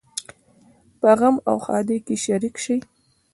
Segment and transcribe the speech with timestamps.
[0.99, 2.79] په غم او ښادۍ کې شریک شئ